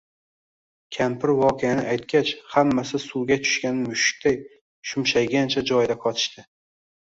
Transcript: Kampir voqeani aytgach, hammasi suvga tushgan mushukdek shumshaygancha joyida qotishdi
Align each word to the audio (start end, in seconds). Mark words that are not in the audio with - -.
Kampir 0.95 1.33
voqeani 1.39 1.83
aytgach, 1.91 2.33
hammasi 2.55 3.03
suvga 3.05 3.39
tushgan 3.45 3.85
mushukdek 3.91 4.43
shumshaygancha 4.93 5.67
joyida 5.73 6.03
qotishdi 6.05 6.51